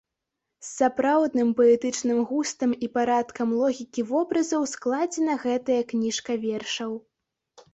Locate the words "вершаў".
6.49-6.91